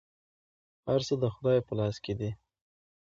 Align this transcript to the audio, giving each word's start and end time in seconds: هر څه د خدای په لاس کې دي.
هر 0.87 0.99
څه 1.07 1.15
د 1.21 1.25
خدای 1.35 1.59
په 1.67 1.73
لاس 1.79 1.95
کې 2.03 2.13
دي. 2.19 2.29